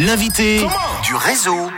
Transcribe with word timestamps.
L'invité 0.00 0.66
du 1.02 1.14
réseau. 1.14 1.68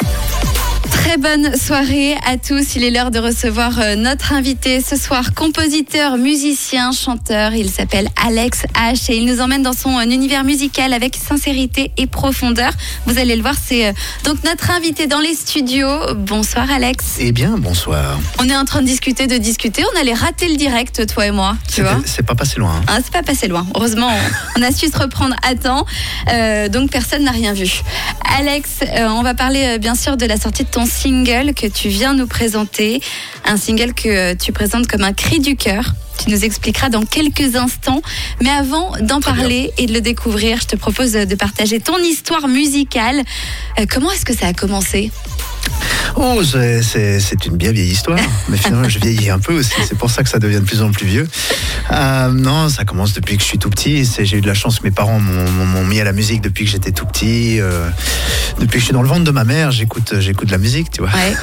Très 1.05 1.17
bonne 1.19 1.57
soirée 1.59 2.15
à 2.25 2.37
tous. 2.37 2.77
Il 2.77 2.85
est 2.85 2.91
l'heure 2.91 3.11
de 3.11 3.19
recevoir 3.19 3.79
euh, 3.81 3.97
notre 3.97 4.33
invité 4.33 4.81
ce 4.81 4.97
soir, 4.97 5.35
compositeur, 5.35 6.17
musicien, 6.17 6.93
chanteur. 6.93 7.55
Il 7.55 7.69
s'appelle 7.69 8.09
Alex 8.25 8.63
H 8.75 9.11
et 9.11 9.17
il 9.17 9.27
nous 9.27 9.41
emmène 9.41 9.63
dans 9.65 9.73
son 9.73 9.99
euh, 9.99 10.03
univers 10.03 10.45
musical 10.45 10.93
avec 10.95 11.17
sincérité 11.17 11.91
et 11.97 12.07
profondeur. 12.07 12.71
Vous 13.07 13.19
allez 13.19 13.35
le 13.35 13.43
voir, 13.43 13.57
c'est 13.63 13.89
euh, 13.89 13.93
donc 14.25 14.45
notre 14.45 14.71
invité 14.71 15.09
dans 15.09 15.19
les 15.19 15.35
studios. 15.35 16.15
Bonsoir 16.15 16.71
Alex. 16.71 17.05
Eh 17.19 17.33
bien, 17.33 17.59
bonsoir. 17.59 18.19
On 18.39 18.49
est 18.49 18.57
en 18.57 18.65
train 18.65 18.81
de 18.81 18.87
discuter, 18.87 19.27
de 19.27 19.39
discuter. 19.39 19.83
On 19.95 20.01
allait 20.01 20.15
rater 20.15 20.49
le 20.49 20.57
direct, 20.57 21.05
toi 21.13 21.27
et 21.27 21.33
moi, 21.33 21.57
tu 21.75 21.83
vois. 21.83 22.01
C'est 22.07 22.23
pas 22.25 22.37
passé 22.37 22.61
loin. 22.61 22.77
hein. 22.77 22.85
Ah, 22.87 22.99
c'est 23.03 23.13
pas 23.13 23.25
passé 23.25 23.49
loin. 23.49 23.67
Heureusement, 23.75 24.09
on, 24.57 24.63
a 24.63 24.71
su 24.71 24.87
se 24.87 24.97
reprendre 24.97 25.35
à 25.47 25.57
temps. 25.57 25.85
Euh, 26.33 26.69
donc, 26.69 26.91
personne 26.91 27.25
n'a 27.25 27.33
rien 27.33 27.53
vu. 27.55 27.83
Alex, 28.39 28.71
euh, 28.83 29.09
on 29.09 29.23
va 29.23 29.35
parler 29.35 29.79
bien 29.81 29.97
sûr 29.97 30.17
de 30.17 30.25
la 30.27 30.37
sortie 30.39 30.63
de 30.63 30.69
ton 30.69 30.87
single 30.93 31.55
que 31.55 31.67
tu 31.67 31.89
viens 31.89 32.15
nous 32.15 32.27
présenter. 32.27 33.01
Un 33.45 33.57
single 33.57 33.95
que 33.95 34.09
euh, 34.09 34.35
tu 34.35 34.53
présentes 34.53 34.87
comme 34.87 35.03
un 35.03 35.13
cri 35.13 35.41
du 35.41 35.57
cœur. 35.57 35.95
Tu 36.23 36.31
nous 36.31 36.45
expliqueras 36.45 36.91
dans 36.91 37.03
quelques 37.03 37.57
instants. 37.57 38.03
Mais 38.43 38.51
avant 38.51 38.93
d'en 39.01 39.19
bien. 39.19 39.21
parler 39.21 39.73
et 39.79 39.87
de 39.87 39.95
le 39.95 40.01
découvrir, 40.01 40.59
je 40.61 40.67
te 40.67 40.77
propose 40.77 41.13
de 41.13 41.35
partager 41.35 41.81
ton 41.81 41.99
histoire 41.99 42.47
musicale. 42.47 43.23
Euh, 43.81 43.87
comment 43.91 44.13
est-ce 44.13 44.25
que 44.25 44.37
ça 44.37 44.47
a 44.47 44.53
commencé? 44.53 45.11
Oh, 46.17 46.43
c'est- 46.45 46.81
une 47.47 47.57
bien 47.57 47.73
vieille 47.73 47.91
histoire. 47.91 48.19
Mais 48.49 48.57
finalement, 48.57 48.89
je 48.89 48.99
vieillis 48.99 49.31
un 49.31 49.39
peu 49.39 49.55
aussi. 49.55 49.73
C'est 49.89 49.97
pour 49.99 50.11
ça 50.11 50.23
que 50.23 50.29
ça 50.29 50.39
devient 50.39 50.57
de 50.61 50.65
plus 50.65 50.83
en 50.83 50.91
plus 50.93 51.07
vieux. 51.07 51.29
Euh, 51.91 52.29
non, 52.29 52.69
ça 52.69 52.85
commence 52.85 53.13
depuis 53.15 53.37
que 53.37 53.43
je 53.43 53.49
suis 53.49 53.59
tout 53.59 53.71
petit. 53.71 54.09
J'ai 54.23 54.37
eu 54.37 54.41
de 54.41 54.47
la 54.47 54.55
chance 54.55 54.79
que 54.79 54.85
mes 54.85 54.91
parents 54.91 55.19
m'ont 55.19 55.85
mis 55.85 56.01
à 56.01 56.05
la 56.05 56.13
musique 56.13 56.41
depuis 56.43 56.65
que 56.65 56.71
j'étais 56.71 56.93
tout 56.93 57.07
petit. 57.07 57.59
Euh, 57.61 57.89
depuis 58.61 58.75
que 58.75 58.79
je 58.81 58.85
suis 58.85 58.93
dans 58.93 59.03
le 59.03 59.09
ventre 59.09 59.25
de 59.25 59.31
ma 59.31 59.45
mère, 59.45 59.71
j'écoute 59.73 60.15
j'écoute 60.21 60.47
de 60.49 60.53
la 60.53 60.59
musique, 60.59 60.91
tu 60.91 61.01
vois. 61.01 61.11
Ouais. 61.11 61.35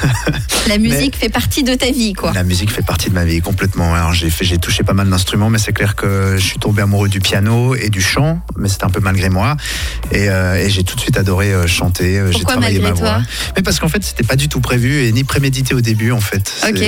La 0.68 0.78
musique 0.86 1.16
fait 1.16 1.28
partie 1.28 1.62
de 1.62 1.74
ta 1.74 1.90
vie, 1.90 2.12
quoi. 2.14 2.32
La 2.32 2.44
musique 2.44 2.70
fait 2.70 2.82
partie 2.86 3.10
de 3.10 3.14
ma 3.14 3.24
vie 3.24 3.40
complètement. 3.40 3.94
Alors 3.94 4.12
j'ai 4.14 4.30
touché 4.58 4.82
pas 4.84 4.94
mal 4.94 5.08
d'instruments, 5.10 5.50
mais 5.50 5.58
c'est 5.58 5.72
clair 5.72 5.96
que 5.96 6.36
je 6.38 6.44
suis 6.44 6.58
tombé 6.58 6.82
amoureux 6.82 7.08
du 7.08 7.20
piano 7.20 7.74
et 7.74 7.90
du 7.90 8.00
chant, 8.00 8.40
mais 8.56 8.68
c'était 8.68 8.84
un 8.84 8.90
peu 8.90 9.00
malgré 9.00 9.28
moi. 9.28 9.56
Et, 10.12 10.28
euh, 10.30 10.54
et 10.56 10.70
j'ai 10.70 10.84
tout 10.84 10.96
de 10.96 11.00
suite 11.00 11.18
adoré 11.18 11.52
chanter. 11.66 12.22
J'ai 12.30 12.44
travaillé 12.44 12.78
ma 12.78 12.88
malgré 12.88 13.00
toi? 13.00 13.18
Voix. 13.18 13.22
Mais 13.56 13.62
parce 13.62 13.78
qu'en 13.80 13.88
fait, 13.88 14.02
c'était 14.02 14.22
pas 14.24 14.36
du 14.36 14.48
tout 14.48 14.59
prévu 14.60 15.04
et 15.04 15.12
ni 15.12 15.24
prémédité 15.24 15.74
au 15.74 15.80
début, 15.80 16.12
en 16.12 16.20
fait. 16.20 16.52
Ok. 16.68 16.78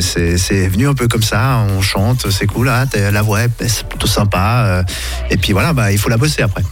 C'est- 0.00 0.68
venu 0.68 0.86
un 0.88 0.94
peu 0.94 1.08
comme 1.08 1.22
ça. 1.22 1.64
On 1.76 1.80
chante, 1.82 2.26
c'est 2.30 2.46
cool. 2.46 2.70
T'as- 2.90 3.10
la 3.10 3.22
voix, 3.22 3.40
c'est 3.66 3.86
plutôt 3.86 4.06
sympa. 4.06 4.64
euh, 4.66 4.82
Et 5.30 5.36
puis 5.36 5.52
voilà, 5.52 5.72
bah 5.72 5.92
il 5.92 5.98
faut 5.98 6.08
la 6.08 6.16
bosser 6.16 6.42
après. 6.42 6.62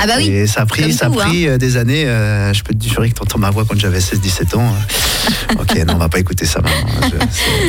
Ah 0.00 0.06
bah 0.06 0.14
oui. 0.18 0.28
Et 0.28 0.46
ça 0.46 0.62
a 0.62 0.66
pris, 0.66 0.82
Comme 0.82 0.92
ça 0.92 1.06
a 1.06 1.08
tout, 1.10 1.20
hein. 1.20 1.26
pris 1.28 1.48
euh, 1.48 1.58
des 1.58 1.76
années. 1.76 2.04
euh, 2.06 2.52
je 2.52 2.62
peux 2.62 2.74
te 2.74 2.84
jurer 2.88 3.08
que 3.10 3.14
t'entends 3.14 3.38
ma 3.38 3.50
voix 3.50 3.64
quand 3.68 3.78
j'avais 3.78 4.00
16-17 4.00 4.54
ans. 4.56 4.74
ok, 5.58 5.74
non, 5.86 5.94
on 5.94 5.98
va 5.98 6.08
pas 6.08 6.18
écouter 6.18 6.46
ça 6.46 6.60
maintenant. 6.60 7.18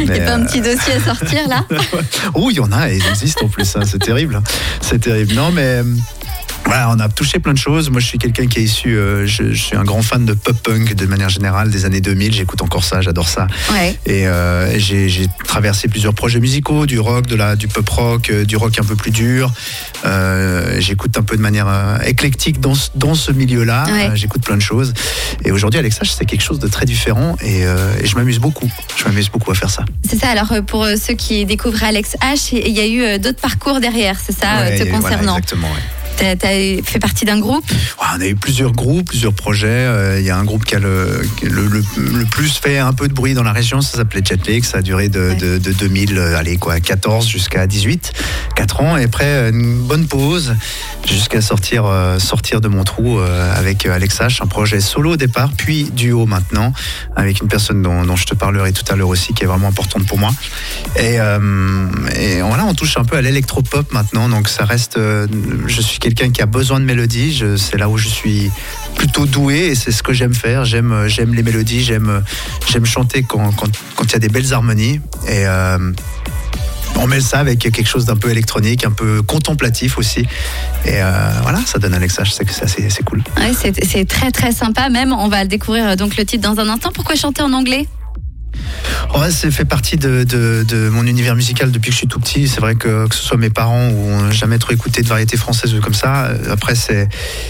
Il 0.02 0.12
n'y 0.12 0.20
a 0.20 0.24
pas 0.26 0.34
un 0.36 0.46
petit 0.46 0.62
dossier 0.62 0.94
à 0.94 1.00
sortir 1.04 1.48
là? 1.50 1.66
Oh, 2.34 2.50
il 2.52 2.58
y 2.58 2.60
en 2.60 2.72
a, 2.72 2.90
ils 2.90 3.06
existent 3.08 3.46
en 3.46 3.50
plus, 3.50 3.76
hein, 3.76 3.82
c'est 3.86 4.00
terrible. 4.00 4.36
hein. 4.36 4.44
C'est 4.82 5.00
terrible. 5.00 5.34
Non, 5.34 5.52
mais. 5.52 5.82
Voilà, 6.66 6.90
on 6.90 7.00
a 7.02 7.10
touché 7.10 7.40
plein 7.40 7.52
de 7.52 7.58
choses. 7.58 7.90
Moi, 7.90 8.00
je 8.00 8.06
suis 8.06 8.18
quelqu'un 8.18 8.48
qui 8.48 8.60
est 8.60 8.64
issu. 8.64 8.96
euh, 8.96 9.26
je, 9.28 9.52
je 9.54 9.62
suis 9.62 9.76
un 9.76 9.84
grand 9.84 10.02
fan 10.02 10.24
de 10.26 10.34
pop-punk 10.34 10.94
de 10.96 11.06
manière 11.06 11.28
générale 11.28 11.70
des 11.70 11.84
années 11.84 12.00
2000. 12.00 12.34
J'écoute 12.34 12.62
encore 12.62 12.86
ça, 12.86 13.02
j'adore 13.02 13.28
ça. 13.28 13.48
Ouais. 13.74 13.98
Et 14.06 14.26
euh, 14.28 14.80
j'ai 14.80 15.28
traversé 15.46 15.90
plusieurs 15.90 16.14
projets 16.14 16.40
musicaux, 16.40 16.86
du 16.86 16.98
rock, 17.00 17.28
de 17.28 17.36
la, 17.36 17.58
du 17.58 17.68
pop 17.68 17.88
rock, 17.90 18.30
euh, 18.30 18.46
du 18.46 18.56
rock 18.56 18.80
un 18.80 18.84
peu 18.86 18.96
plus 18.96 19.12
dur. 19.12 19.52
Euh, 20.06 20.80
J'écoute 20.80 21.18
un 21.18 21.24
peu 21.24 21.36
de 21.36 21.42
manière 21.42 21.68
éclectique 22.06 22.62
dans, 22.62 22.74
ce- 22.76 22.90
dans 22.96 23.16
ce 23.16 23.34
milieu-là. 23.34 23.86
Ouais. 23.92 24.12
J'écoute 24.16 24.44
plein 24.46 24.56
de 24.58 24.62
choses. 24.62 24.94
Et 25.44 25.52
aujourd'hui, 25.52 25.80
Alexa, 25.80 26.04
c'est 26.06 26.26
quelque 26.26 26.44
chose 26.44 26.60
de 26.60 26.68
très 26.70 26.86
différent 26.86 27.36
et, 27.42 27.66
euh, 27.66 27.76
et 28.02 28.08
je 28.08 28.16
m'amuse 28.16 28.40
beaucoup. 28.40 28.72
Je 28.96 29.04
m'amuse 29.06 29.30
beaucoup 29.30 29.52
à 29.52 29.56
faire 29.56 29.70
ça. 29.70 29.84
C'est 30.10 30.18
ça, 30.20 30.30
alors 30.30 30.54
pour 30.66 30.86
ceux 30.86 31.16
qui 31.16 31.44
découvrent 31.46 31.84
Alex 31.84 32.16
H, 32.22 32.52
il 32.54 32.72
y 32.72 32.80
a 32.80 32.88
eu 32.88 33.20
d'autres 33.20 33.42
parcours 33.42 33.80
derrière, 33.82 34.16
c'est 34.26 34.32
ça, 34.38 34.62
Ouais, 34.62 34.78
te 34.78 34.84
et 34.84 34.90
voilà, 34.90 35.00
concernant. 35.02 35.38
exactement. 35.38 35.68
T'as 36.18 36.36
as 36.48 36.82
fait 36.84 37.00
partie 37.00 37.26
d'un 37.26 37.40
groupe? 37.40 37.66
Ouais, 37.72 38.08
on 38.16 38.22
a 38.22 38.28
eu 38.28 38.36
plusieurs 38.36 38.72
groupes, 38.74 39.08
plusieurs 39.08 39.34
projets. 39.34 39.68
Euh, 39.70 40.20
Il 40.20 40.26
y 40.26 40.30
a 40.30 40.38
un 40.38 40.44
groupe 40.44 40.66
qui 40.66 40.76
a 40.76 40.80
le, 40.80 41.22
le, 41.42 41.66
le- 41.68 41.84
le 41.98 42.26
plus 42.26 42.60
fait 42.60 42.78
un 42.78 42.94
peu 42.94 43.08
de 43.08 43.14
bruit 43.14 43.34
dans 43.34 43.42
la 43.44 43.52
région, 43.54 43.82
ça 43.82 43.98
s'appelait 43.98 44.22
Jetlag. 44.24 44.64
Ça 44.64 44.78
a 44.80 44.82
duré 44.84 45.10
de, 45.10 45.20
Ouais. 45.30 45.36
de, 45.36 45.58
de 45.58 45.72
2000, 45.72 46.18
euh, 46.18 46.38
allez 46.38 46.58
quoi, 46.58 46.80
14 46.80 47.28
jusqu'à 47.28 47.66
18, 47.66 48.14
4 48.56 48.82
ans. 48.82 48.98
Et 48.98 49.04
après, 49.06 49.26
euh, 49.26 49.50
une 49.52 49.82
bonne 49.82 50.06
pause 50.08 50.56
jusqu'à 51.08 51.42
sortir, 51.42 51.86
euh, 51.86 52.20
sortir 52.20 52.62
de 52.62 52.68
mon 52.68 52.84
trou 52.84 53.20
euh, 53.20 53.54
avec 53.56 53.86
Alex 53.88 54.20
H, 54.20 54.44
un 54.44 54.48
projet 54.48 54.80
solo 54.80 55.14
au 55.14 55.18
départ, 55.18 55.50
puis 55.58 55.86
duo 55.92 56.28
maintenant, 56.28 56.72
avec 57.16 57.42
une 57.42 57.48
personne 57.48 57.82
dont, 57.82 58.04
dont 58.06 58.16
je 58.16 58.26
te 58.28 58.36
parlerai 58.36 58.74
tout 58.74 58.86
à 58.92 58.96
l'heure 58.96 59.10
aussi, 59.10 59.34
qui 59.34 59.44
est 59.44 59.48
vraiment 59.48 59.70
importante 59.70 60.06
pour 60.06 60.20
moi. 60.20 60.32
Et, 60.98 61.20
euh, 61.20 61.88
et 62.20 62.42
voilà, 62.42 62.66
on 62.66 62.76
touche 62.76 62.98
un 62.98 63.06
peu 63.06 63.18
à 63.18 63.22
l'électropop 63.22 63.92
maintenant, 63.92 64.30
donc 64.30 64.50
ça 64.50 64.66
reste. 64.66 65.00
je 65.00 65.82
suis 65.82 65.98
quelqu'un 66.02 66.30
qui 66.32 66.42
a 66.42 66.46
besoin 66.48 66.80
de 66.82 66.86
mélodies, 66.86 67.34
je- 67.34 67.56
c'est 67.56 67.78
là 67.78 67.88
où 67.88 67.98
je 67.98 68.10
suis 68.10 68.52
plutôt 68.96 69.26
doué 69.26 69.68
et 69.72 69.76
c'est 69.76 69.92
ce 69.94 70.04
que 70.04 70.12
j'aime 70.14 70.34
faire. 70.34 70.66
J'aime, 70.66 70.92
euh, 70.92 71.08
j'aime 71.08 71.34
les 71.34 71.44
mélodies, 71.44 71.82
j'aime, 71.84 72.10
euh, 72.10 72.20
j'aime 72.70 72.86
chanter 72.86 73.24
quand 73.24 73.52
quand 73.56 73.72
quand 73.96 74.04
il 74.06 74.14
y 74.14 74.16
a 74.16 74.20
des 74.20 74.30
belles 74.30 74.52
harmonies 74.54 75.00
et. 75.28 75.46
euh, 75.48 75.92
on 76.98 77.08
mêle 77.08 77.24
ça 77.24 77.40
avec 77.40 77.58
quelque 77.60 77.88
chose 77.88 78.04
d'un 78.06 78.18
peu 78.18 78.30
électronique, 78.30 78.84
un 78.86 78.92
peu 78.92 79.22
contemplatif 79.22 79.98
aussi. 79.98 80.28
Et 80.86 81.00
voilà, 81.42 81.60
ça 81.66 81.80
donne 81.80 81.94
un 81.94 81.98
Alexa, 81.98 82.24
c'est 82.30 82.44
assez- 82.62 82.90
c'est 82.90 83.04
cool. 83.04 83.24
Ouais, 83.38 83.54
c'est 83.82 84.06
très 84.06 84.30
très 84.30 84.52
sympa 84.52 84.90
même, 84.90 85.14
on 85.14 85.30
va 85.30 85.46
découvrir 85.46 85.96
donc 85.96 86.18
le 86.18 86.26
titre 86.26 86.44
dans 86.48 86.60
un 86.60 86.68
instant. 86.68 86.92
Pourquoi 86.94 87.16
chanter 87.16 87.42
en 87.44 87.54
anglais? 87.54 87.88
Ouais, 89.18 89.30
c'est 89.32 89.52
fait 89.52 89.66
partie 89.66 89.98
de, 89.98 90.24
de- 90.24 90.64
de 90.68 90.90
mon 90.90 91.06
univers 91.06 91.36
musical 91.36 91.72
depuis 91.72 91.90
que 91.90 91.94
je 91.94 91.98
suis 91.98 92.08
tout 92.08 92.20
petit. 92.20 92.48
C'est 92.48 92.62
vrai 92.62 92.76
que 92.76 93.08
que 93.08 93.16
ce 93.16 93.24
soit 93.24 93.38
mes 93.38 93.50
parents 93.50 93.90
ou 93.90 94.10
ont 94.10 94.32
jamais 94.32 94.58
trop 94.58 94.72
écouté 94.72 95.02
de 95.02 95.08
variété 95.08 95.38
française 95.38 95.74
ou 95.76 95.82
comme 95.82 95.94
ça. 95.94 96.26
euh, 96.28 96.52
Après, 96.52 96.76
c'est 96.76 97.10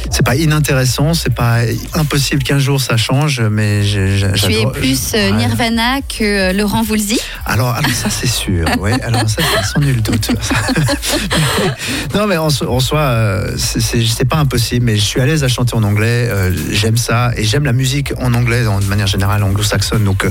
c'est 0.10 0.24
pas 0.26 0.36
inintéressant, 0.36 1.14
c'est 1.14 1.34
pas 1.34 1.60
impossible 1.94 2.42
qu'un 2.44 2.60
jour 2.60 2.82
ça 2.82 2.98
change, 2.98 3.42
mais 3.42 3.84
j'ai- 3.84 4.18
Tu 4.18 4.26
es 4.26 4.36
j'adore- 4.36 4.72
plus 4.72 5.12
euh, 5.14 5.32
Ouais. 5.32 5.38
Nirvana 5.38 6.02
que 6.02 6.24
euh, 6.24 6.54
Laurent 6.54 6.82
Voulzy. 6.84 7.20
Alors, 7.46 7.70
alors 7.76 7.92
ça 7.92 8.10
c'est 8.10 8.28
sûr, 8.28 8.66
ouais. 8.80 9.00
Alors 9.04 9.30
ça, 9.30 9.42
sans 9.72 9.80
nul 9.82 10.02
doute. 10.02 10.32
non 12.16 12.28
mais 12.28 12.38
en, 12.38 12.48
en 12.48 12.80
soi, 12.80 13.00
euh, 13.00 13.54
c'est- 13.58 14.22
pas 14.26 14.38
impossible. 14.38 14.86
Mais 14.86 14.96
je 14.98 15.02
suis 15.04 15.20
à 15.20 15.26
l'aise 15.26 15.44
à 15.44 15.48
chanter 15.48 15.76
en 15.76 15.84
anglais. 15.84 16.28
euh, 16.30 16.52
j'aime 16.72 16.96
ça 16.98 17.32
et 17.36 17.44
j'aime 17.44 17.66
la 17.66 17.74
musique 17.74 18.14
en 18.18 18.34
anglais 18.34 18.66
en- 18.68 18.80
de 18.80 18.86
manière 18.86 19.08
générale 19.08 19.44
anglo-saxonne. 19.44 20.04
Donc, 20.04 20.24
euh, 20.26 20.30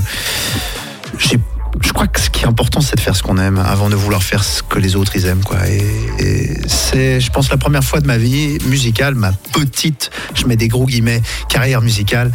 j'ai- 1.17 1.39
je 1.79 1.93
crois 1.93 2.07
que 2.07 2.19
ce 2.19 2.29
qui 2.29 2.43
est 2.43 2.47
important, 2.47 2.81
c'est 2.81 2.95
de 2.95 3.01
faire 3.01 3.15
ce 3.15 3.23
qu'on 3.23 3.37
aime 3.37 3.57
avant 3.57 3.89
de 3.89 3.95
vouloir 3.95 4.23
faire 4.23 4.43
ce 4.43 4.61
que 4.61 4.79
les 4.79 4.95
autres 4.95 5.15
ils 5.15 5.25
aiment, 5.25 5.43
quoi. 5.43 5.57
Et, 5.67 6.59
c'est, 6.67 7.19
je 7.19 7.31
pense, 7.31 7.49
la 7.49 7.57
première 7.57 7.83
fois 7.83 8.01
de 8.01 8.07
ma 8.07 8.17
vie 8.17 8.57
musicale, 8.65 9.15
ma 9.15 9.31
petite, 9.31 10.11
je 10.35 10.45
mets 10.45 10.55
des 10.55 10.67
gros 10.67 10.85
guillemets, 10.85 11.21
carrière 11.49 11.81
musicale, 11.81 12.31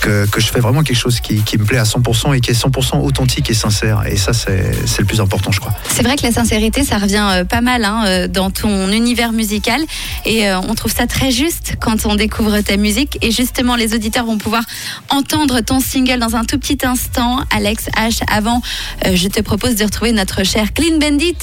que, 0.00 0.40
je 0.40 0.46
fais 0.46 0.60
vraiment 0.60 0.82
quelque 0.82 0.98
chose 0.98 1.20
qui, 1.20 1.42
me 1.58 1.64
plaît 1.64 1.78
à 1.78 1.84
100% 1.84 2.34
et 2.36 2.40
qui 2.40 2.50
est 2.50 2.54
100% 2.54 3.00
authentique 3.02 3.50
et 3.50 3.54
sincère. 3.54 4.04
Et 4.06 4.16
ça, 4.16 4.32
c'est, 4.32 4.72
le 4.98 5.04
plus 5.04 5.20
important, 5.20 5.50
je 5.50 5.60
crois. 5.60 5.74
C'est 5.88 6.02
vrai 6.02 6.16
que 6.16 6.22
la 6.22 6.32
sincérité, 6.32 6.84
ça 6.84 6.98
revient 6.98 7.26
euh, 7.32 7.44
pas 7.44 7.60
mal 7.60 7.84
hein, 7.84 8.04
euh, 8.06 8.28
dans 8.28 8.50
ton 8.50 8.90
univers 8.92 9.32
musical 9.32 9.80
et 10.24 10.48
euh, 10.48 10.60
on 10.60 10.74
trouve 10.74 10.92
ça 10.92 11.06
très 11.06 11.30
juste 11.30 11.74
quand 11.80 12.06
on 12.06 12.14
découvre 12.14 12.60
ta 12.60 12.76
musique. 12.76 13.18
Et 13.22 13.30
justement, 13.30 13.76
les 13.76 13.94
auditeurs 13.94 14.26
vont 14.26 14.38
pouvoir 14.38 14.62
entendre 15.08 15.60
ton 15.60 15.80
single 15.80 16.18
dans 16.18 16.36
un 16.36 16.44
tout 16.44 16.58
petit 16.58 16.78
instant. 16.84 17.40
Alex 17.50 17.86
H, 17.96 18.22
avant, 18.30 18.62
je 19.04 19.28
te 19.28 19.40
propose 19.40 19.76
de 19.76 19.84
retrouver 19.84 20.12
notre 20.12 20.44
cher 20.44 20.72
Clean 20.72 20.98
Bandit 20.98 21.36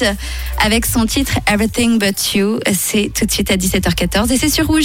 avec 0.63 0.85
son 0.85 1.05
titre 1.05 1.33
Everything 1.47 1.99
But 1.99 2.35
You. 2.35 2.59
C'est 2.73 3.11
tout 3.13 3.25
de 3.25 3.31
suite 3.31 3.51
à 3.51 3.55
17h14 3.55 4.31
et 4.31 4.37
c'est 4.37 4.49
sur 4.49 4.67
Rouge. 4.67 4.81